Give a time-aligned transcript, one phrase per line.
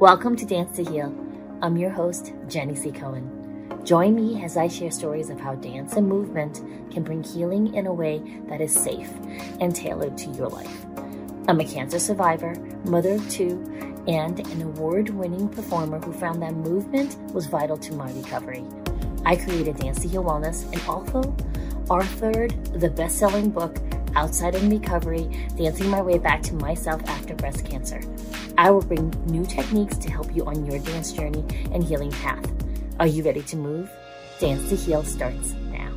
[0.00, 1.14] Welcome to Dance to Heal.
[1.60, 2.90] I'm your host, Jenny C.
[2.90, 3.82] Cohen.
[3.84, 7.86] Join me as I share stories of how dance and movement can bring healing in
[7.86, 9.10] a way that is safe
[9.60, 10.86] and tailored to your life.
[11.48, 12.54] I'm a cancer survivor,
[12.86, 13.62] mother of two,
[14.08, 18.64] and an award winning performer who found that movement was vital to my recovery.
[19.26, 21.20] I created Dance to Heal Wellness and also
[21.88, 23.76] authored the best selling book,
[24.16, 28.00] Outside in Recovery Dancing My Way Back to Myself After Breast Cancer.
[28.60, 31.42] I will bring new techniques to help you on your dance journey
[31.72, 32.44] and healing path.
[32.98, 33.90] Are you ready to move?
[34.38, 35.90] Dance to Heal starts now.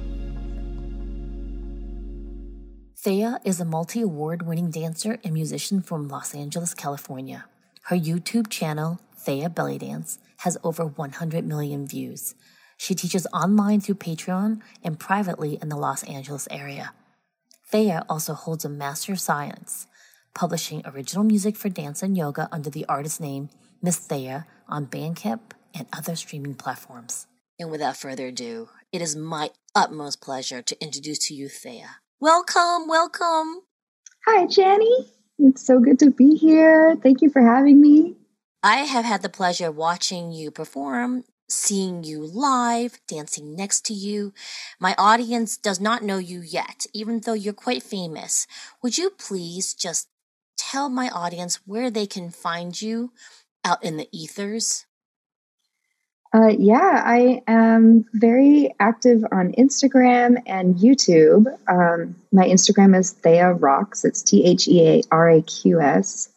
[2.96, 7.44] Thea is a multi award winning dancer and musician from Los Angeles, California.
[7.88, 12.34] Her YouTube channel, Thea Belly Dance, has over 100 million views.
[12.78, 16.94] She teaches online through Patreon and privately in the Los Angeles area.
[17.68, 19.88] Thea also holds a Master of Science,
[20.34, 23.50] publishing original music for dance and yoga under the artist name
[23.82, 27.28] Miss Thea on Bandcamp and other streaming platforms.
[27.60, 31.98] And without further ado, it is my utmost pleasure to introduce to you Thea.
[32.20, 33.62] Welcome, welcome.
[34.26, 35.08] Hi, Jenny.
[35.40, 36.96] It's so good to be here.
[37.02, 38.16] Thank you for having me.
[38.64, 43.94] I have had the pleasure of watching you perform seeing you live, dancing next to
[43.94, 44.34] you.
[44.80, 48.48] My audience does not know you yet, even though you're quite famous.
[48.82, 50.08] Would you please just
[50.58, 53.12] tell my audience where they can find you
[53.64, 54.86] out in the ethers?
[56.36, 61.46] Uh, yeah, I am very active on Instagram and YouTube.
[61.70, 64.04] Um, my Instagram is Thea Raqs.
[64.04, 66.30] It's T H E A R A Q S.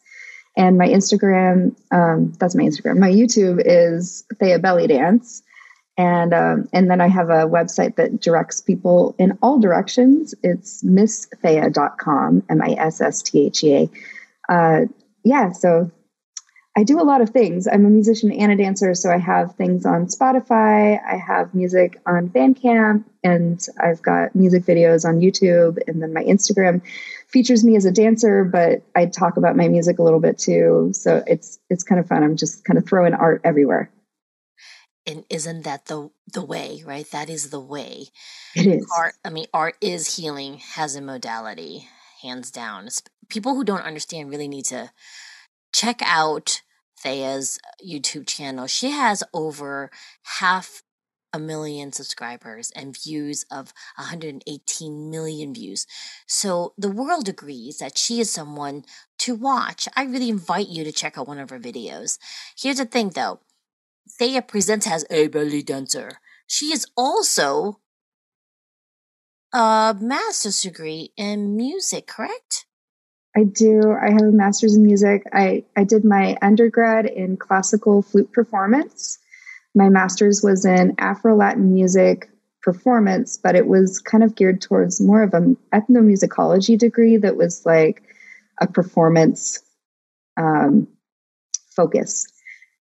[0.55, 2.97] And my Instagram, um, that's my Instagram.
[2.97, 5.41] My YouTube is Thea Belly Dance.
[5.97, 10.35] And um, and then I have a website that directs people in all directions.
[10.43, 13.89] It's missthea.com, M I S S T H E A.
[14.53, 14.85] Uh,
[15.23, 15.91] yeah, so
[16.77, 17.67] I do a lot of things.
[17.67, 21.03] I'm a musician and a dancer, so I have things on Spotify.
[21.03, 25.79] I have music on Bandcamp, and I've got music videos on YouTube.
[25.87, 26.83] And then my Instagram
[27.27, 30.91] features me as a dancer, but I talk about my music a little bit too.
[30.93, 32.21] So it's it's kind of fun.
[32.21, 33.89] I'm just kind of throwing art everywhere.
[35.07, 37.09] And isn't that the the way, right?
[37.11, 38.07] That is the way.
[38.55, 38.85] It is.
[38.95, 39.15] Art.
[39.23, 40.57] I mean, art is healing.
[40.73, 41.87] Has a modality,
[42.21, 42.89] hands down.
[43.29, 44.91] People who don't understand really need to
[45.73, 46.61] check out
[46.99, 48.67] Thea's uh, YouTube channel.
[48.67, 49.91] She has over
[50.39, 50.83] half
[51.33, 55.85] a million subscribers and views of 118 million views.
[56.25, 58.85] So the world agrees that she is someone
[59.19, 59.87] to watch.
[59.95, 62.17] I really invite you to check out one of her videos.
[62.57, 63.39] Here's the thing though.
[64.09, 66.19] Thea presents as a belly dancer.
[66.47, 67.79] She is also
[69.53, 72.65] a master's degree in music, correct?
[73.35, 73.91] I do.
[73.91, 75.23] I have a master's in music.
[75.31, 79.19] I, I did my undergrad in classical flute performance.
[79.75, 82.29] My master's was in Afro Latin music
[82.63, 87.65] performance, but it was kind of geared towards more of an ethnomusicology degree that was
[87.65, 88.03] like
[88.59, 89.59] a performance
[90.35, 90.87] um,
[91.75, 92.27] focus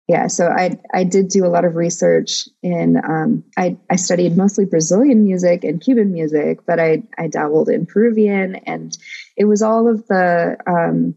[0.07, 4.37] yeah so i i did do a lot of research in um, i i studied
[4.37, 8.97] mostly brazilian music and cuban music but i i dabbled in peruvian and
[9.37, 11.15] it was all of the um,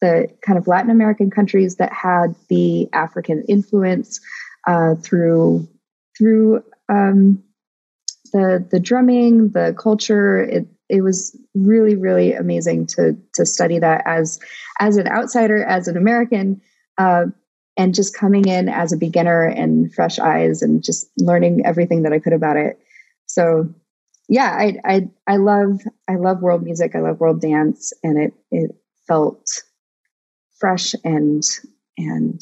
[0.00, 4.20] the kind of latin american countries that had the african influence
[4.66, 5.66] uh, through
[6.16, 7.42] through um,
[8.32, 10.38] the the drumming the culture.
[10.38, 14.38] It it was really really amazing to to study that as
[14.80, 16.60] as an outsider as an american
[16.96, 17.26] uh,
[17.78, 22.12] and just coming in as a beginner and fresh eyes and just learning everything that
[22.12, 22.78] I could about it.
[23.26, 23.72] So
[24.28, 26.94] yeah, I I I love I love world music.
[26.94, 28.72] I love world dance, and it it
[29.06, 29.46] felt
[30.58, 31.42] fresh and
[31.96, 32.40] and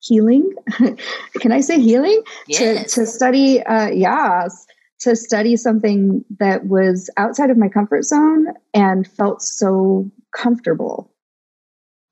[0.00, 0.54] healing.
[1.40, 2.22] Can I say healing?
[2.46, 2.94] Yes.
[2.94, 4.66] To to study, uh, yes,
[5.00, 11.12] to study something that was outside of my comfort zone and felt so comfortable.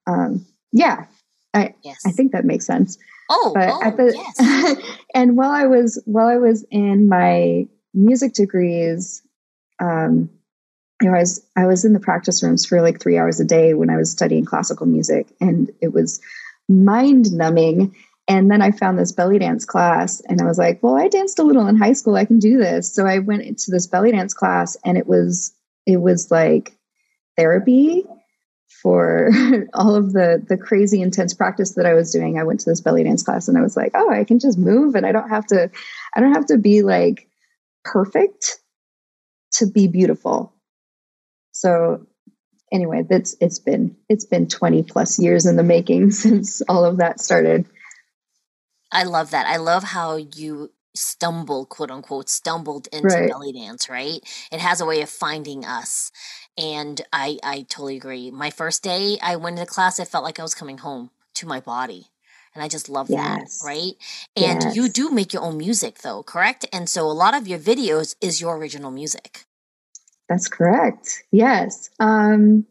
[0.07, 1.07] Um, yeah,
[1.55, 2.03] I yes.
[2.05, 2.99] I think that makes sense.
[3.31, 4.97] Oh, but oh, at the yes.
[5.15, 9.23] and while I was while I was in my music degrees,
[9.81, 10.31] um,
[11.01, 13.45] you know, I was I was in the practice rooms for like three hours a
[13.45, 16.21] day when I was studying classical music, and it was
[16.69, 17.95] mind numbing.
[18.27, 21.39] And then I found this belly dance class, and I was like, "Well, I danced
[21.39, 22.17] a little in high school.
[22.17, 25.53] I can do this." So I went into this belly dance class, and it was
[25.87, 26.77] it was like
[27.37, 28.05] therapy
[28.69, 29.31] for
[29.75, 32.81] all of the the crazy intense practice that I was doing, I went to this
[32.81, 35.29] belly dance class and I was like, oh, I can just move and I don't
[35.29, 35.71] have to
[36.15, 37.29] I don't have to be like
[37.85, 38.59] perfect
[39.55, 40.53] to be beautiful.
[41.53, 42.07] So
[42.73, 46.99] anyway, that's it's been it's been 20 plus years in the making since all of
[46.99, 47.67] that started.
[48.93, 49.47] I love that.
[49.47, 53.29] I love how you stumbled, quote unquote, stumbled into right.
[53.29, 54.21] belly dance, right?
[54.53, 56.13] It has a way of finding us.
[56.57, 58.31] And I, I totally agree.
[58.31, 61.47] My first day I went into class, I felt like I was coming home to
[61.47, 62.07] my body.
[62.55, 63.59] And I just love yes.
[63.59, 63.93] that, right?
[64.37, 64.77] And yes.
[64.77, 66.65] you do make your own music though, correct?
[66.73, 69.45] And so a lot of your videos is your original music.
[70.29, 71.25] That's correct.
[71.33, 71.91] Yes.
[71.99, 72.67] Um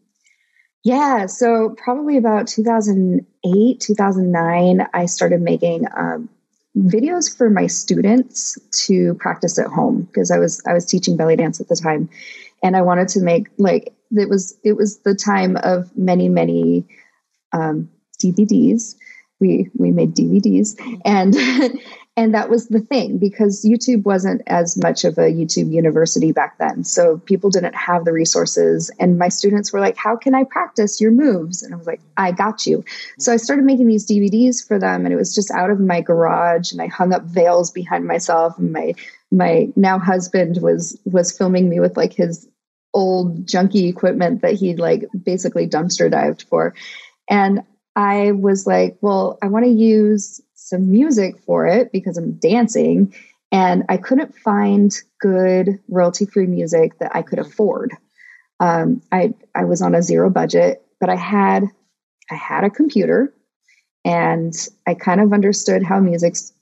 [0.84, 6.28] yeah, so probably about 2008, 2009, I started making um,
[6.76, 11.36] videos for my students to practice at home because I was I was teaching belly
[11.36, 12.10] dance at the time,
[12.64, 16.86] and I wanted to make like it was it was the time of many many
[17.52, 17.88] um,
[18.20, 18.96] DVDs.
[19.38, 20.74] We we made DVDs
[21.04, 21.36] and
[22.16, 26.56] and that was the thing because YouTube wasn't as much of a YouTube university back
[26.58, 26.84] then.
[26.84, 28.90] So people didn't have the resources.
[29.00, 31.62] And my students were like, How can I practice your moves?
[31.62, 32.84] And I was like, I got you.
[33.18, 35.04] So I started making these DVDs for them.
[35.04, 36.72] And it was just out of my garage.
[36.72, 38.56] And I hung up veils behind myself.
[38.58, 38.94] And my
[39.30, 42.48] my now husband was was filming me with like his
[42.94, 46.74] old junky equipment that he'd like basically dumpster dived for.
[47.28, 47.62] And
[47.96, 53.14] I was like, well, I want to use some music for it because I'm dancing.
[53.52, 57.92] And I couldn't find good royalty free music that I could afford.
[58.60, 61.64] Um, I, I was on a zero budget, but I had,
[62.30, 63.32] I had a computer
[64.04, 64.54] and
[64.86, 66.52] I kind of understood how music's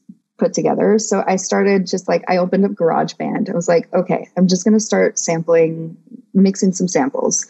[0.43, 0.99] put together.
[0.99, 3.49] So I started just like, I opened up GarageBand.
[3.49, 5.97] I was like, okay, I'm just going to start sampling,
[6.35, 7.47] mixing some samples.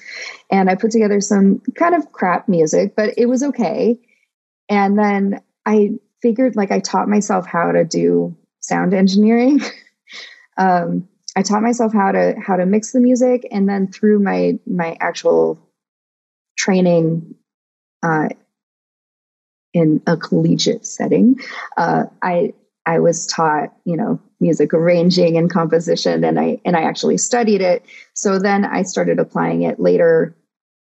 [0.51, 3.99] And I put together some kind of crap music, but it was okay.
[4.69, 9.61] And then I figured like I taught myself how to do sound engineering.
[10.59, 14.59] um, I taught myself how to how to mix the music, and then through my
[14.67, 15.59] my actual
[16.59, 17.37] training
[18.03, 18.29] uh,
[19.73, 21.37] in a collegiate setting,
[21.79, 22.53] uh, I
[22.87, 27.61] I was taught you know music arranging and composition, and I and I actually studied
[27.61, 27.85] it.
[28.15, 30.37] So then I started applying it later,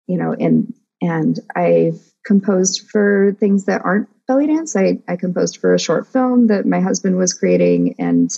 [0.06, 4.76] you know, in and I've composed for things that aren't belly dance.
[4.76, 8.30] I, I composed for a short film that my husband was creating, and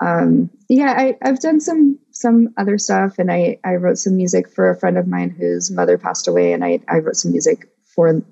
[0.00, 4.50] um, yeah, I, I've done some some other stuff, and I I wrote some music
[4.50, 7.68] for a friend of mine whose mother passed away, and I I wrote some music
[7.84, 8.22] for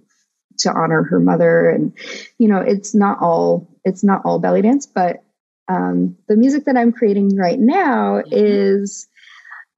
[0.58, 1.92] to honor her mother, and
[2.38, 5.22] you know, it's not all it's not all belly dance, but
[5.68, 8.32] um, the music that I'm creating right now mm-hmm.
[8.32, 9.06] is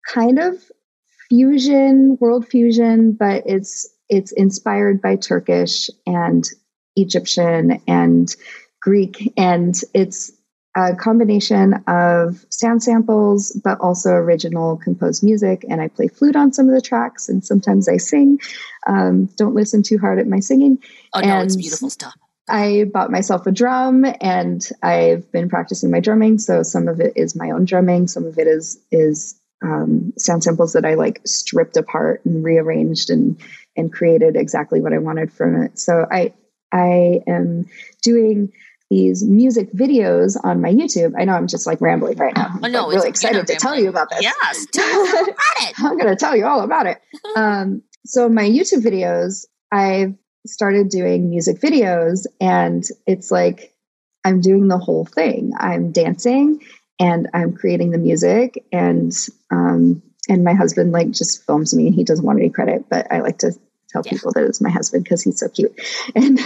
[0.09, 0.55] kind of
[1.29, 6.45] fusion, world fusion, but it's it's inspired by Turkish and
[6.97, 8.35] Egyptian and
[8.83, 10.33] Greek, and it's
[10.77, 15.65] a combination of sound samples, but also original composed music.
[15.69, 18.39] And I play flute on some of the tracks, and sometimes I sing.
[18.87, 20.79] Um, don't listen too hard at my singing.
[21.13, 22.15] Oh no, it's beautiful stuff.
[22.49, 26.39] I bought myself a drum, and I've been practicing my drumming.
[26.39, 30.43] So some of it is my own drumming, some of it is is um, sound
[30.43, 33.41] samples that I like stripped apart and rearranged and
[33.77, 35.79] and created exactly what I wanted from it.
[35.79, 36.33] So I
[36.73, 37.67] I am
[38.03, 38.53] doing
[38.91, 41.15] these music videos on my YouTube.
[41.17, 42.49] I know I'm just like rambling right now.
[42.55, 44.23] I'm oh, no, really excited to tell you about this.
[44.23, 45.75] Yes, tell about it.
[45.79, 47.01] I'm going to tell you all about it.
[47.37, 50.15] um, so my YouTube videos, I've
[50.45, 53.73] started doing music videos, and it's like
[54.25, 55.53] I'm doing the whole thing.
[55.57, 56.61] I'm dancing
[56.99, 59.13] and I'm creating the music, and
[59.53, 61.87] um, and my husband like just films me.
[61.87, 63.53] And he doesn't want any credit, but I like to
[63.91, 64.13] tell yeah.
[64.13, 65.75] people that it's my husband because he's so cute.
[66.15, 66.39] And,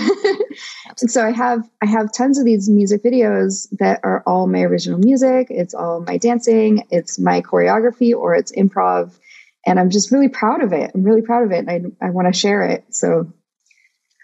[1.01, 4.63] and so I have I have tons of these music videos that are all my
[4.63, 5.49] original music.
[5.51, 9.17] It's all my dancing, it's my choreography or it's improv.
[9.67, 10.91] And I'm just really proud of it.
[10.95, 11.67] I'm really proud of it.
[11.67, 12.85] And I I want to share it.
[12.95, 13.33] So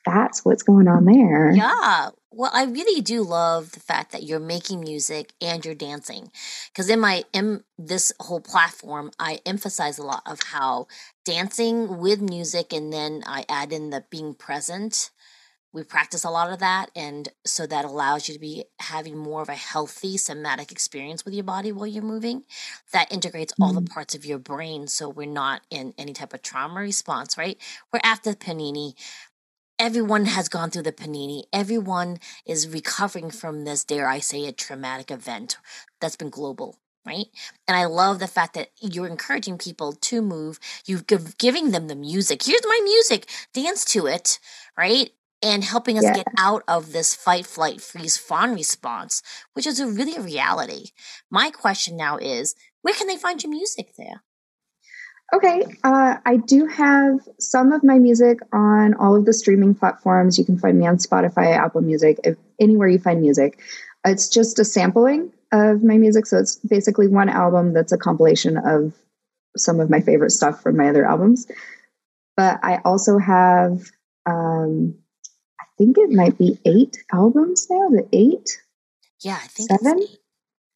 [0.07, 1.53] that's what's going on there.
[1.53, 2.11] Yeah.
[2.33, 6.31] Well, I really do love the fact that you're making music and you're dancing.
[6.73, 10.87] Because in my in this whole platform, I emphasize a lot of how
[11.25, 15.11] dancing with music and then I add in the being present.
[15.73, 19.43] We practice a lot of that and so that allows you to be having more
[19.43, 22.43] of a healthy somatic experience with your body while you're moving.
[22.93, 23.63] That integrates mm-hmm.
[23.63, 23.93] all the mm-hmm.
[23.93, 27.57] parts of your brain so we're not in any type of trauma response, right?
[27.93, 28.95] We're after the panini
[29.81, 31.45] everyone has gone through the panini.
[31.55, 35.57] Everyone is recovering from this, dare I say, a traumatic event
[36.03, 37.27] that's been global, right?
[37.67, 40.61] And I love the fact that you're encouraging people to move.
[40.85, 41.01] You're
[41.39, 42.43] giving them the music.
[42.45, 43.27] Here's my music.
[43.55, 44.39] Dance to it,
[44.77, 45.11] right?
[45.43, 46.17] And helping us yeah.
[46.17, 49.23] get out of this fight, flight, freeze, fawn response,
[49.55, 50.89] which is a really a reality.
[51.31, 54.25] My question now is, where can they find your music there?
[55.33, 60.39] Okay, uh, I do have some of my music on all of the streaming platforms.
[60.39, 63.61] You can find me on Spotify, Apple Music, if, anywhere you find music.
[64.05, 68.57] It's just a sampling of my music, so it's basically one album that's a compilation
[68.57, 68.93] of
[69.57, 71.47] some of my favorite stuff from my other albums.
[72.37, 73.83] But I also have,
[74.27, 74.97] um,
[75.61, 77.89] I think it might be eight albums now.
[77.91, 78.61] The eight?
[79.23, 80.07] Yeah, I think seven.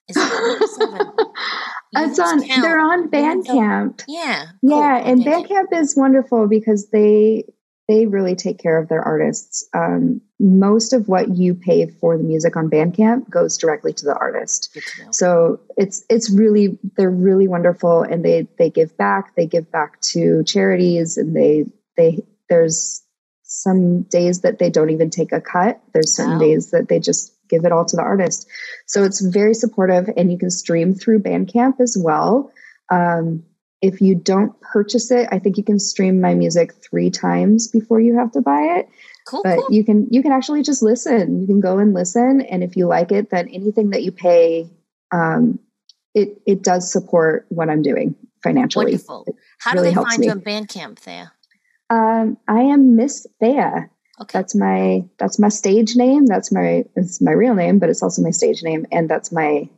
[0.07, 1.13] It's, it's seven.
[1.97, 2.43] it's on.
[2.47, 2.63] Count.
[2.63, 4.05] They're on Bandcamp.
[4.09, 4.47] Yeah.
[4.63, 5.11] Yeah, cool.
[5.11, 7.45] and Bandcamp is wonderful because they
[7.89, 9.69] they really take care of their artists.
[9.75, 14.17] Um, most of what you pay for the music on Bandcamp goes directly to the
[14.17, 14.77] artist.
[15.11, 19.35] So it's it's really they're really wonderful, and they they give back.
[19.37, 23.03] They give back to charities, and they they there's
[23.43, 25.81] some days that they don't even take a cut.
[25.93, 26.39] There's certain wow.
[26.41, 28.47] days that they just give it all to the artist.
[28.87, 32.53] So it's very supportive, and you can stream through Bandcamp as well.
[32.91, 33.45] Um,
[33.83, 38.01] if you don't purchase it, I think you can stream my music three times before
[38.01, 38.89] you have to buy it.
[39.27, 39.69] Cool, but cool.
[39.71, 41.41] you can you can actually just listen.
[41.41, 44.71] You can go and listen, and if you like it, then anything that you pay,
[45.13, 45.59] um,
[46.15, 48.87] it it does support what I'm doing financially.
[48.87, 49.27] Wonderful.
[49.59, 50.27] How do they find me.
[50.27, 51.33] you on Bandcamp, Thea?
[51.91, 53.91] Um, I am Miss Thea.
[54.21, 54.39] Okay.
[54.39, 56.27] That's my that's my stage name.
[56.27, 59.69] That's my it's my real name, but it's also my stage name, and that's my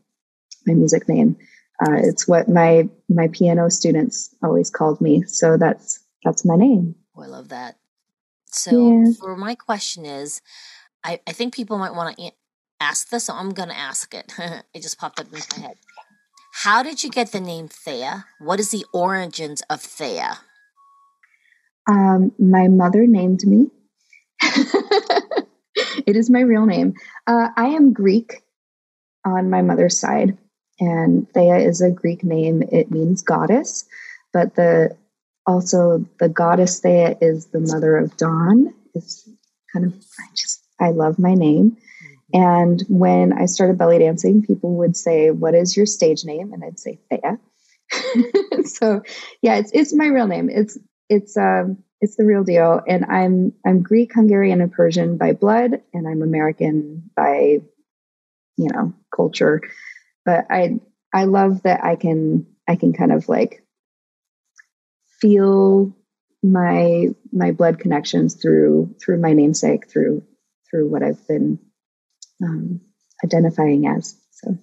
[0.66, 1.36] my music name.
[1.80, 5.22] Uh, it's what my my piano students always called me.
[5.22, 6.94] So that's that's my name.
[7.16, 7.76] Oh, I love that.
[8.46, 9.12] So yeah.
[9.18, 10.42] for my question is,
[11.04, 12.30] I, I think people might want to
[12.80, 14.32] ask this, so I'm going to ask it.
[14.74, 15.76] it just popped up in my head.
[16.62, 18.26] How did you get the name Thea?
[18.38, 20.38] What is the origins of Thea?
[21.88, 23.70] Um, my mother named me.
[26.06, 26.94] it is my real name.
[27.26, 28.42] Uh, I am Greek
[29.24, 30.36] on my mother's side,
[30.80, 32.62] and Thea is a Greek name.
[32.70, 33.84] It means goddess,
[34.32, 34.96] but the
[35.46, 38.74] also the goddess Thea is the mother of dawn.
[38.94, 39.28] It's
[39.72, 41.76] kind of I just I love my name.
[41.76, 42.40] Mm-hmm.
[42.42, 46.64] And when I started belly dancing, people would say, "What is your stage name?" And
[46.64, 47.38] I'd say Thea.
[48.64, 49.02] so,
[49.42, 50.48] yeah, it's it's my real name.
[50.50, 52.80] It's it's um it's the real deal.
[52.86, 57.60] And I'm I'm Greek, Hungarian, and Persian by blood, and I'm American by
[58.56, 59.62] you know culture.
[60.24, 60.80] But I
[61.12, 63.64] I love that I can I can kind of like
[65.20, 65.96] feel
[66.42, 70.22] my my blood connections through through my namesake through
[70.70, 71.58] through what I've been
[72.42, 72.80] um,
[73.24, 74.16] identifying as.
[74.32, 74.58] So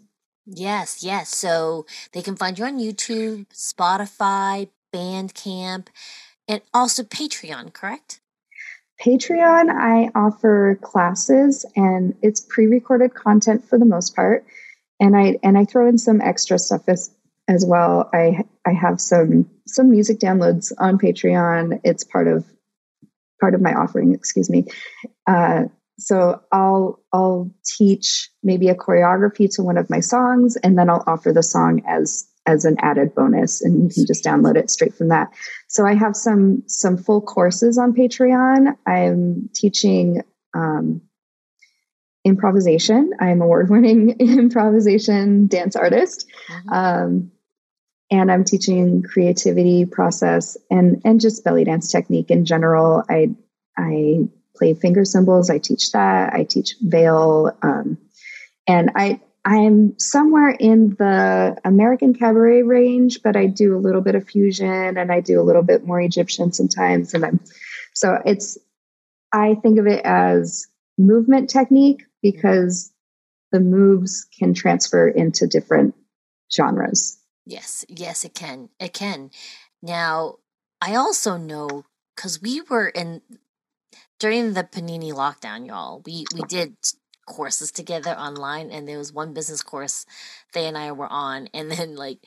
[0.46, 1.30] yes, yes.
[1.30, 5.88] So they can find you on YouTube, Spotify, Bandcamp
[6.48, 8.20] and also Patreon, correct?
[9.04, 14.46] Patreon, I offer classes and it's pre-recorded content for the most part.
[15.00, 17.14] And I and I throw in some extra stuff as
[17.48, 18.10] as well.
[18.14, 21.82] I I have some some music downloads on Patreon.
[21.84, 22.46] It's part of
[23.42, 24.66] part of my offering, excuse me.
[25.28, 25.64] Uh,
[25.98, 31.04] so I'll I'll teach maybe a choreography to one of my songs and then I'll
[31.08, 34.94] offer the song as as an added bonus and you can just download it straight
[34.94, 35.32] from that.
[35.68, 38.76] So i have some some full courses on patreon.
[38.86, 40.22] I'm teaching
[40.54, 41.02] um,
[42.26, 43.12] improvisation.
[43.20, 46.28] I'm award-winning improvisation dance artist.
[46.50, 46.70] Mm-hmm.
[46.70, 47.32] um,
[48.12, 53.04] and i'm teaching creativity process and and just belly dance technique in general.
[53.10, 53.30] I
[53.78, 55.50] i play finger cymbals.
[55.50, 56.34] I teach that.
[56.34, 57.98] I teach veil um,
[58.68, 64.16] and i I'm somewhere in the American cabaret range, but I do a little bit
[64.16, 67.14] of fusion and I do a little bit more Egyptian sometimes.
[67.14, 67.40] And I'm
[67.94, 68.58] so it's
[69.34, 72.94] I think of it as movement technique because
[73.52, 75.96] the moves can transfer into different
[76.56, 77.20] genres.
[77.46, 78.70] Yes, yes, it can.
[78.80, 79.30] It can.
[79.82, 80.38] Now,
[80.82, 81.84] I also know
[82.16, 83.22] because we were in
[84.20, 86.02] during the Panini lockdown, y'all.
[86.06, 86.78] We we did
[87.26, 90.06] courses together online and there was one business course
[90.52, 92.20] Thea and I were on and then like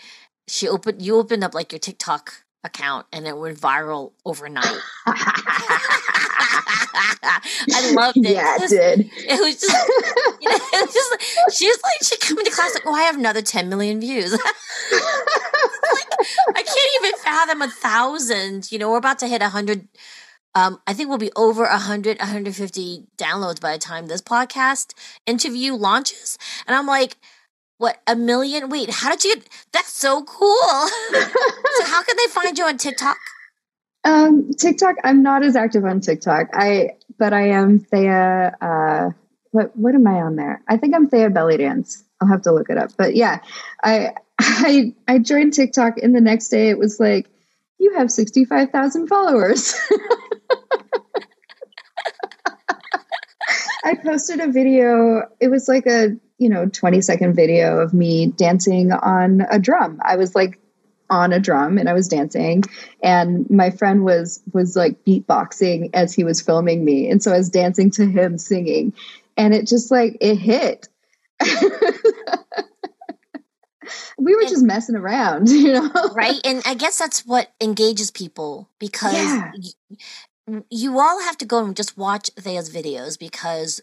[0.49, 4.81] she opened you opened up like your TikTok account and it went viral overnight.
[7.73, 8.31] I loved it.
[8.31, 9.01] Yeah, it, was, did.
[9.17, 9.89] It was just,
[10.41, 13.17] you know, it was just she's like, she come into class like, oh, I have
[13.17, 14.33] another 10 million views.
[14.33, 14.41] like,
[16.55, 18.71] I can't even fathom a thousand.
[18.73, 19.89] You know, we're about to hit a hundred
[20.57, 24.95] um, I think we'll be over 100, 150 downloads by the time this podcast
[25.27, 26.39] interview launches.
[26.67, 27.19] And I'm like,
[27.77, 28.71] what, a million?
[28.71, 30.49] Wait, how did you get that's so cool.
[30.49, 33.19] so how can they find you on TikTok?
[34.03, 36.49] Um, TikTok, I'm not as active on TikTok.
[36.55, 39.11] I but I am Thea uh
[39.51, 40.63] what what am I on there?
[40.67, 42.03] I think I'm Thea Belly Dance.
[42.19, 42.93] I'll have to look it up.
[42.97, 43.41] But yeah,
[43.85, 47.29] I I I joined TikTok and the next day it was like
[47.79, 49.75] You have 65,000 followers.
[53.87, 55.23] I posted a video.
[55.39, 60.01] It was like a, you know, 20 second video of me dancing on a drum.
[60.05, 60.59] I was like
[61.09, 62.65] on a drum and I was dancing
[63.01, 67.39] and my friend was was like beatboxing as he was filming me and so I
[67.39, 68.93] was dancing to him singing
[69.37, 70.89] and it just like it hit
[74.19, 78.11] we were and, just messing around you know right and I guess that's what engages
[78.11, 79.53] people because yeah.
[80.71, 83.81] You, all have to go and just watch Thea's videos because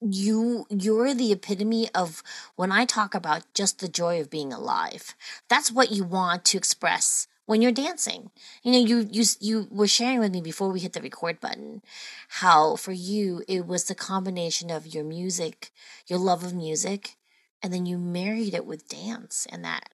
[0.00, 2.22] you you're the epitome of
[2.56, 5.14] when I talk about just the joy of being alive.
[5.48, 8.30] That's what you want to express when you're dancing.
[8.62, 11.82] You know, you you you were sharing with me before we hit the record button
[12.28, 15.72] how for you it was the combination of your music,
[16.06, 17.16] your love of music,
[17.62, 19.88] and then you married it with dance and that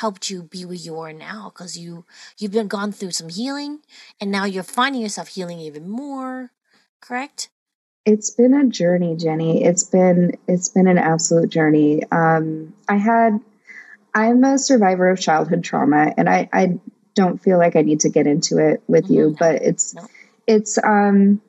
[0.00, 2.04] helped you be where you are now because you
[2.38, 3.80] you've been gone through some healing
[4.20, 6.50] and now you're finding yourself healing even more
[7.00, 7.48] correct
[8.06, 9.64] it's been a journey, Jenny.
[9.64, 12.04] It's been it's been an absolute journey.
[12.12, 13.40] Um, I had
[14.14, 16.78] I'm a survivor of childhood trauma, and I I
[17.14, 19.14] don't feel like I need to get into it with mm-hmm.
[19.14, 20.06] you, but it's no.
[20.46, 21.42] it's um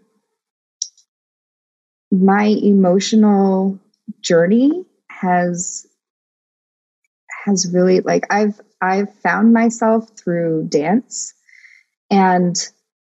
[2.12, 3.80] my emotional
[4.22, 5.87] journey has
[7.48, 11.34] has really like I've I've found myself through dance
[12.12, 12.56] and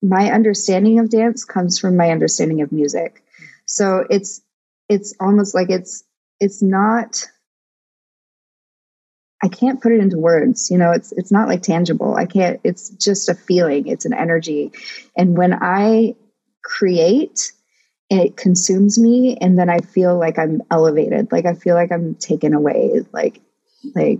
[0.04, 3.24] my understanding of dance comes from my understanding of music
[3.65, 4.42] so it's
[4.89, 6.04] it's almost like it's
[6.39, 7.25] it's not
[9.44, 10.72] I can't put it into words.
[10.72, 12.15] You know, it's it's not like tangible.
[12.15, 14.72] I can't it's just a feeling, it's an energy.
[15.15, 16.15] And when I
[16.63, 17.51] create,
[18.10, 21.32] it consumes me and then I feel like I'm elevated.
[21.32, 23.01] Like I feel like I'm taken away.
[23.12, 23.42] Like
[23.94, 24.20] like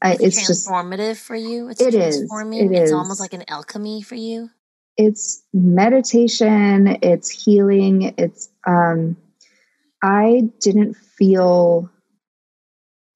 [0.00, 1.68] I, it's, it's transformative just, for you.
[1.68, 2.66] It's it transforming.
[2.66, 2.92] Is, it it's is.
[2.92, 4.50] almost like an alchemy for you
[4.96, 9.16] it's meditation, it's healing, it's um
[10.02, 11.90] I didn't feel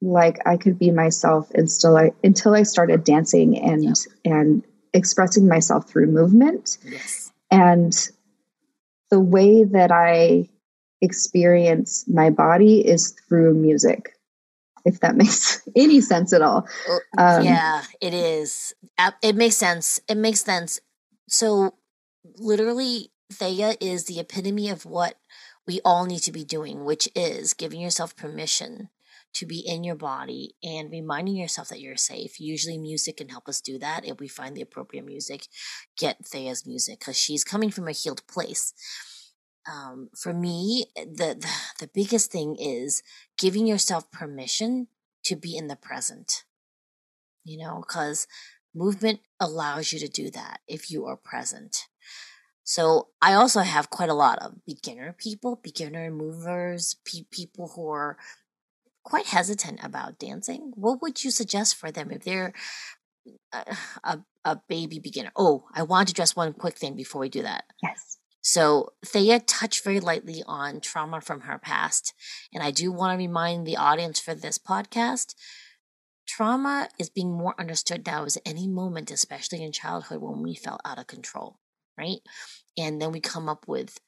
[0.01, 3.97] like I could be myself until I until I started dancing and yep.
[4.25, 4.63] and
[4.95, 6.79] expressing myself through movement.
[6.85, 7.33] Yes.
[7.51, 7.93] And
[9.11, 10.49] the way that I
[11.01, 14.16] experience my body is through music.
[14.87, 16.67] If that makes any sense at all.
[17.19, 18.73] Um, yeah, it is.
[19.23, 20.01] It makes sense.
[20.09, 20.81] It makes sense.
[21.29, 21.75] So,
[22.39, 25.17] literally, Thea is the epitome of what
[25.67, 28.91] we all need to be doing, which is giving yourself permission
[29.35, 32.39] to be in your body and reminding yourself that you're safe.
[32.39, 34.07] Usually, music can help us do that.
[34.07, 35.49] If we find the appropriate music,
[35.99, 38.73] get Thea's music because she's coming from a healed place.
[39.71, 41.51] Um, for me, the, the
[41.81, 43.03] the biggest thing is
[43.39, 44.89] giving yourself permission
[45.25, 46.45] to be in the present.
[47.45, 48.27] You know, because
[48.77, 51.87] Movement allows you to do that if you are present.
[52.63, 57.89] So I also have quite a lot of beginner people, beginner movers, pe- people who
[57.89, 58.19] are
[59.03, 60.73] quite hesitant about dancing.
[60.75, 62.53] What would you suggest for them if they're
[63.55, 65.33] a, a, a baby beginner?
[65.37, 67.65] Oh, I want to address one quick thing before we do that.
[67.83, 68.19] Yes.
[68.49, 72.15] So Thea touched very lightly on trauma from her past.
[72.55, 75.35] And I do want to remind the audience for this podcast
[76.29, 80.81] Trauma is being more understood now as any moment, especially in childhood when we felt
[80.85, 81.59] out of control,
[81.99, 82.19] right?
[82.79, 83.99] And then we come up with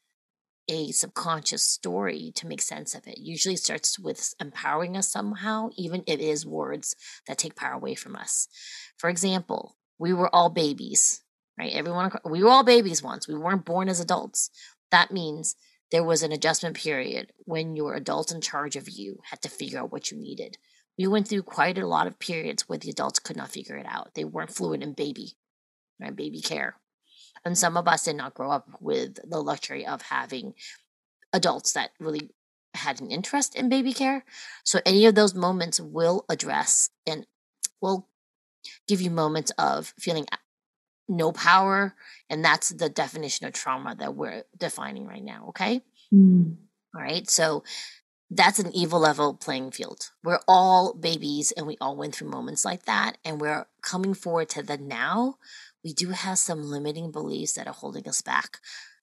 [0.68, 3.18] a subconscious story to make sense of it.
[3.18, 6.94] Usually starts with empowering us somehow, even if it is words
[7.26, 8.46] that take power away from us.
[8.98, 11.22] For example, we were all babies,
[11.58, 11.72] right?
[11.72, 13.26] Everyone, we were all babies once.
[13.26, 14.50] We weren't born as adults.
[14.90, 15.56] That means
[15.90, 19.80] there was an adjustment period when your adult in charge of you had to figure
[19.80, 20.58] out what you needed
[20.98, 23.86] we went through quite a lot of periods where the adults could not figure it
[23.88, 24.14] out.
[24.14, 25.34] They weren't fluent in baby,
[26.00, 26.14] right?
[26.14, 26.76] Baby care.
[27.44, 30.54] And some of us did not grow up with the luxury of having
[31.32, 32.30] adults that really
[32.74, 34.24] had an interest in baby care.
[34.64, 37.26] So any of those moments will address and
[37.80, 38.08] will
[38.88, 40.26] give you moments of feeling
[41.08, 41.94] no power.
[42.28, 45.46] And that's the definition of trauma that we're defining right now.
[45.48, 45.82] Okay.
[46.12, 46.56] Mm.
[46.94, 47.28] All right.
[47.28, 47.64] So
[48.30, 50.10] that's an evil level playing field.
[50.22, 53.16] We're all babies and we all went through moments like that.
[53.24, 55.36] And we're coming forward to the now.
[55.82, 58.58] We do have some limiting beliefs that are holding us back.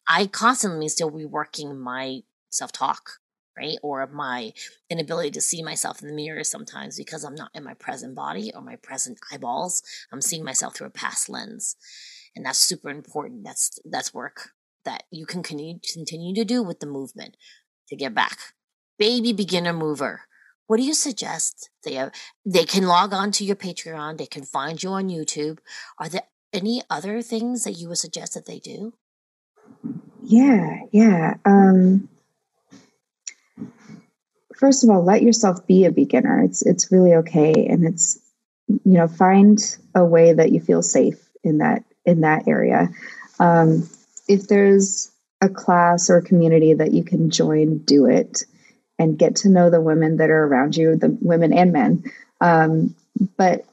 [0.08, 3.14] I constantly still reworking my self talk,
[3.58, 3.78] right?
[3.82, 4.54] Or my
[4.90, 8.52] inability to see myself in the mirror sometimes because I'm not in my present body
[8.54, 9.82] or my present eyeballs.
[10.12, 11.76] I'm seeing myself through a past lens.
[12.36, 13.44] And that's super important.
[13.44, 14.50] That's, that's work
[14.84, 17.38] that you can continue, to do with the movement
[17.90, 18.38] to get back
[18.98, 20.22] baby beginner mover.
[20.68, 21.70] What do you suggest?
[21.84, 22.12] They have,
[22.46, 24.18] they can log on to your Patreon.
[24.18, 25.60] They can find you on YouTube.
[26.00, 28.94] Are there any other things that you would suggest that they do?
[30.24, 31.36] Yeah, yeah.
[31.46, 32.10] Um,
[34.58, 36.44] first of all, let yourself be a beginner.
[36.44, 38.20] It's it's really okay, and it's
[38.68, 39.60] you know find
[39.94, 42.90] a way that you feel safe in that in that area.
[43.40, 43.90] Um,
[44.28, 48.44] if there's a class or a community that you can join, do it
[48.98, 52.04] and get to know the women that are around you, the women and men.
[52.40, 52.96] Um,
[53.38, 53.66] but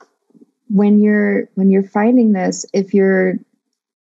[0.68, 3.34] when you're when you're finding this, if you're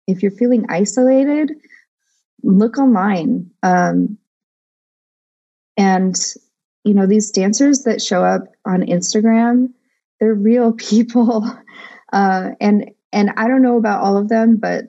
[0.06, 1.54] if you're feeling isolated,
[2.44, 3.52] look online.
[3.64, 4.18] Um,
[5.76, 6.16] and
[6.88, 9.74] you know these dancers that show up on Instagram,
[10.20, 11.46] they're real people.
[12.12, 14.86] Uh, and and I don't know about all of them, but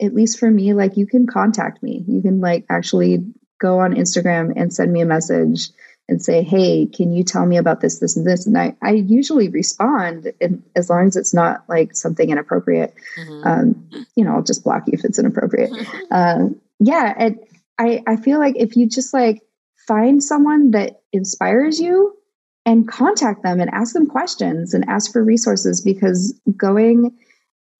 [0.00, 2.04] at least for me, like you can contact me.
[2.06, 3.24] You can like actually
[3.60, 5.70] go on Instagram and send me a message
[6.08, 8.46] and say, Hey, can you tell me about this, this, and this?
[8.46, 12.94] And I, I usually respond and as long as it's not like something inappropriate.
[13.18, 13.46] Mm-hmm.
[13.46, 15.70] Um, you know, I'll just block you if it's inappropriate.
[16.10, 17.14] uh, yeah.
[17.16, 17.38] And
[17.78, 19.42] I, I feel like if you just like
[19.86, 22.16] find someone that inspires you
[22.64, 27.16] and contact them and ask them questions and ask for resources because going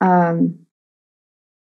[0.00, 0.66] um,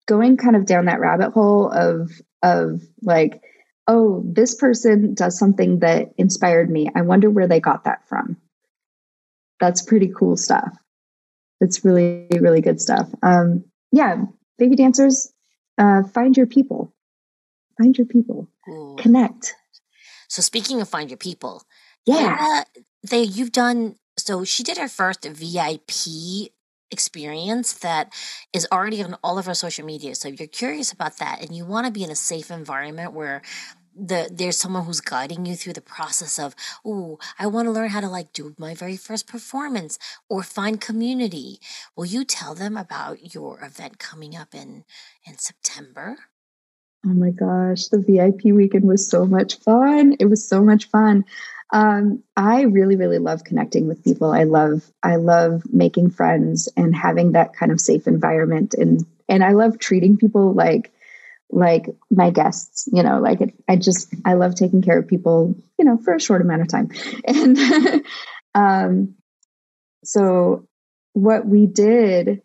[0.08, 3.44] going kind of down that rabbit hole of of like
[3.88, 6.90] oh this person does something that inspired me.
[6.96, 8.38] I wonder where they got that from.
[9.60, 10.76] That's pretty cool stuff.
[11.60, 13.08] It's really really good stuff.
[13.22, 14.24] Um yeah
[14.58, 15.32] baby dancers
[15.78, 16.94] uh find your people.
[17.78, 18.48] Find your people.
[18.70, 18.96] Ooh.
[19.00, 19.56] connect
[20.32, 21.64] so speaking of find your people
[22.06, 22.64] yeah
[23.08, 25.92] they you've done so she did her first vip
[26.92, 28.14] experience that
[28.54, 30.14] is already on all of our social media.
[30.14, 33.14] So if you're curious about that and you want to be in a safe environment
[33.14, 33.42] where
[33.96, 37.90] the there's someone who's guiding you through the process of oh i want to learn
[37.90, 41.60] how to like do my very first performance or find community
[41.94, 44.86] will you tell them about your event coming up in
[45.28, 46.16] in september
[47.06, 51.26] oh my gosh the vip weekend was so much fun it was so much fun
[51.74, 54.32] um, I really, really love connecting with people.
[54.32, 59.44] I love, I love making friends and having that kind of safe environment, and and
[59.44, 60.92] I love treating people like
[61.50, 62.90] like my guests.
[62.92, 65.56] You know, like it, I just I love taking care of people.
[65.80, 66.92] You know, for a short amount of time,
[67.26, 67.58] and
[68.56, 69.16] um,
[70.04, 70.68] so
[71.14, 72.42] what we did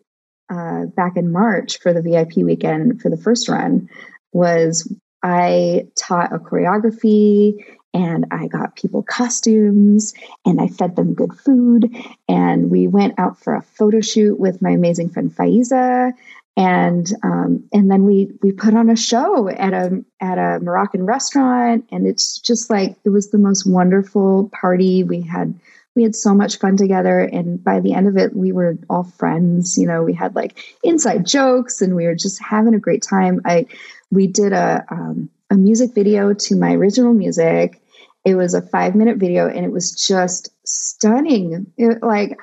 [0.49, 3.89] uh, back in March for the VIP weekend for the first run
[4.31, 4.91] was
[5.23, 7.63] I taught a choreography
[7.93, 10.13] and I got people costumes
[10.45, 11.95] and I fed them good food.
[12.27, 16.13] And we went out for a photo shoot with my amazing friend Faiza.
[16.55, 21.05] And um, and then we we put on a show at a at a Moroccan
[21.05, 25.03] restaurant, and it's just like it was the most wonderful party.
[25.03, 25.53] We had
[25.95, 29.03] we had so much fun together, and by the end of it, we were all
[29.03, 29.77] friends.
[29.77, 33.39] You know, we had like inside jokes, and we were just having a great time.
[33.45, 33.67] I
[34.11, 37.81] we did a um, a music video to my original music
[38.27, 41.65] it was a five minute video and it was just stunning.
[41.77, 42.37] It, like,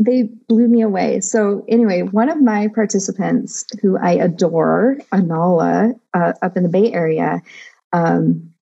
[0.00, 1.20] they blew me away.
[1.20, 6.92] So, anyway, one of my participants who I adore, Anala, uh, up in the Bay
[6.92, 7.42] Area,
[7.92, 8.52] um,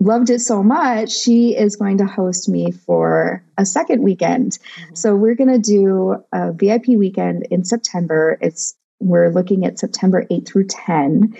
[0.00, 1.12] loved it so much.
[1.12, 4.52] She is going to host me for a second weekend.
[4.52, 4.94] Mm-hmm.
[4.94, 8.36] So, we're going to do a VIP weekend in September.
[8.42, 11.34] It's we're looking at September 8 through 10,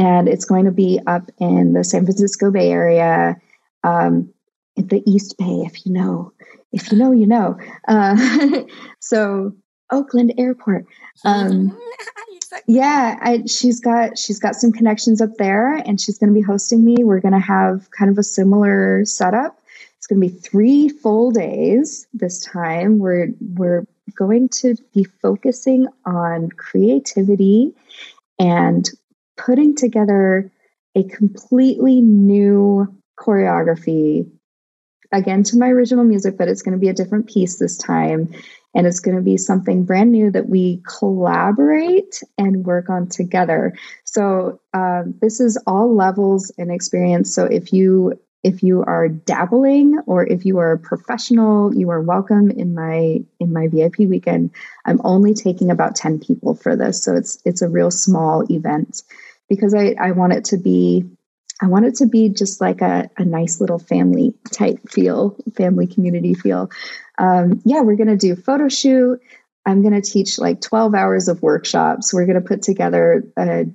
[0.00, 3.36] and it's going to be up in the San Francisco Bay Area
[3.84, 4.32] um,
[4.76, 6.32] the East Bay, if you know.
[6.72, 7.58] If you know, you know.
[7.86, 8.62] Uh,
[9.00, 9.54] so
[9.90, 10.86] Oakland Airport.
[11.24, 11.78] Um,
[12.66, 16.44] yeah, I, she's got she's got some connections up there, and she's going to be
[16.44, 17.04] hosting me.
[17.04, 19.58] We're going to have kind of a similar setup.
[19.98, 22.98] It's going to be three full days this time.
[22.98, 23.86] We're we're
[24.16, 27.74] going to be focusing on creativity
[28.38, 28.88] and
[29.46, 30.50] putting together
[30.96, 34.30] a completely new choreography
[35.12, 38.32] again to my original music, but it's going to be a different piece this time.
[38.74, 43.74] And it's going to be something brand new that we collaborate and work on together.
[44.04, 47.34] So um, this is all levels and experience.
[47.34, 52.00] So if you if you are dabbling or if you are a professional, you are
[52.00, 54.50] welcome in my in my VIP weekend.
[54.86, 57.02] I'm only taking about 10 people for this.
[57.02, 59.02] So it's it's a real small event
[59.50, 61.04] because I, I want it to be
[61.62, 65.86] I want it to be just like a, a nice little family type feel, family
[65.86, 66.70] community feel.
[67.18, 69.20] Um, yeah, we're to do photo shoot.
[69.66, 72.14] I'm to teach like 12 hours of workshops.
[72.14, 73.66] We're to put together a,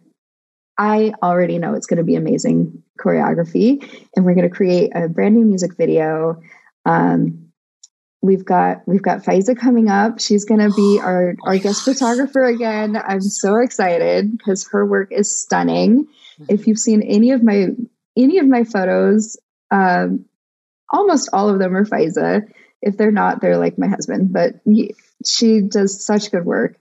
[0.80, 5.08] I already know it's going to be amazing choreography, and we're going to create a
[5.08, 6.42] brand new music video.
[6.86, 7.45] Um,
[8.26, 10.20] we've got we've got Faiza coming up.
[10.20, 11.96] She's going to be our Oh our my guest gosh.
[11.96, 12.96] photographer again.
[12.98, 16.08] I'm so excited because her work is stunning.
[16.50, 17.68] If you've seen any of my
[18.18, 19.38] any of my photos,
[19.72, 20.26] um,
[20.92, 22.42] almost all of them are Faiza.
[22.82, 24.34] If they're not, they're like my husband.
[24.34, 24.56] But
[25.26, 26.76] she does such good work.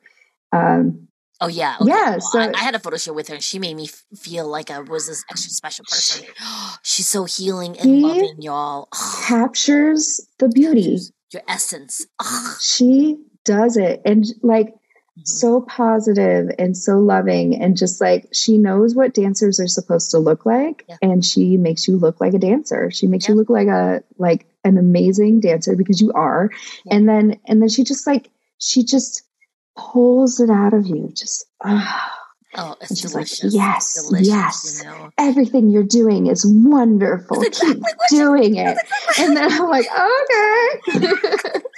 [0.53, 1.01] Um,
[1.41, 1.91] Oh yeah, okay.
[1.91, 3.85] Yeah, Well, so- I, I had a photo shoot with her, and she made me
[3.85, 6.27] f- feel like I was this extra special person.
[6.85, 8.89] She's so healing and loving, y'all.
[9.27, 10.99] captures the beauty.
[11.33, 12.07] Your essence.
[12.21, 12.57] Ugh.
[12.61, 14.75] She does it, and like
[15.23, 20.19] so positive and so loving and just like she knows what dancers are supposed to
[20.19, 20.97] look like Yeah.
[21.03, 24.45] and she makes you look like a dancer she makes you look like a like
[24.65, 26.51] an amazing dancer because you are
[26.85, 26.97] Yeah.
[26.97, 29.23] and then and then she just like she just
[29.79, 32.14] pulls it out of you just ah,
[32.57, 33.55] Oh, it's she's like, delicious.
[33.55, 35.11] "Yes, delicious, yes." You know?
[35.19, 38.77] everything you're doing is wonderful keep exactly doing it
[39.19, 41.61] and then i'm like okay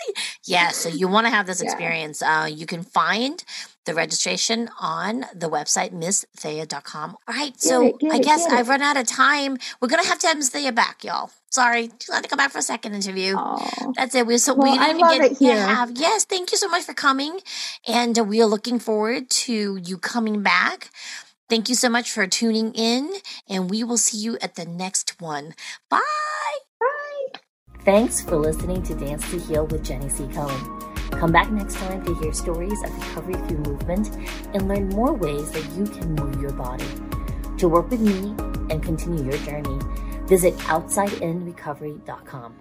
[0.45, 1.67] Yeah, so you want to have this Yeah.
[1.71, 2.23] experience.
[2.23, 3.43] Uh, you can find
[3.87, 7.17] the registration on the website, missthea.com.
[7.27, 8.47] All right, so it, get I it, guess.
[8.47, 9.57] I've run out of time.
[9.81, 11.31] We're going to have to have Miss Thea back, y'all.
[11.51, 13.35] Sorry, she's going to come back for a second interview.
[13.35, 13.93] Aw.
[13.97, 14.27] That's it.
[14.27, 15.55] We so Well, we I didn't love even get it here.
[15.55, 15.93] to have.
[15.97, 17.41] Yes, thank you so much for coming,
[17.89, 20.91] and uh, we are looking forward to you coming back.
[21.49, 23.11] Thank you so much for tuning in,
[23.49, 25.55] and we will see you at the next one.
[25.89, 26.01] Bye.
[26.81, 27.41] Bye.
[27.85, 30.27] Thanks for listening to Dance to Heal with Jenny C.
[30.35, 30.96] Cohen.
[31.13, 34.11] Come back next time to hear stories of recovery through movement
[34.55, 36.85] and learn more ways that you can move your body.
[37.59, 38.35] To work with me
[38.71, 39.79] and continue your journey,
[40.27, 42.55] visit OutsideInRecovery.com.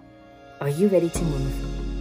[0.60, 1.95] Are you ready to move?